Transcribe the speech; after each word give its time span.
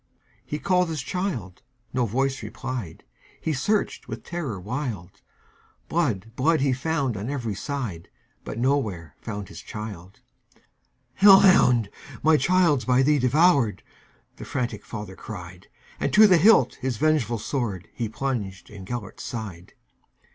He 0.43 0.57
called 0.57 0.89
his 0.89 1.03
child,—no 1.03 2.07
voice 2.07 2.41
replied,—He 2.41 3.53
searched 3.53 4.07
with 4.07 4.23
terror 4.23 4.59
wild; 4.59 5.21
Blood, 5.89 6.31
blood, 6.35 6.59
he 6.61 6.73
found 6.73 7.15
on 7.15 7.29
every 7.29 7.53
side, 7.53 8.09
But 8.43 8.57
nowhere 8.57 9.15
found 9.21 9.47
his 9.49 9.61
child."Hell 9.61 11.41
hound! 11.41 11.91
my 12.23 12.35
child 12.35 12.81
's 12.81 12.85
by 12.85 13.03
thee 13.03 13.19
devoured,"The 13.19 14.45
frantic 14.45 14.83
father 14.85 15.15
cried; 15.15 15.67
And 15.99 16.11
to 16.13 16.25
the 16.25 16.37
hilt 16.39 16.79
his 16.81 16.97
vengeful 16.97 17.37
swordHe 17.37 18.11
plunged 18.11 18.71
in 18.71 18.85
Gêlert's 18.85 19.21
side. 19.21 19.73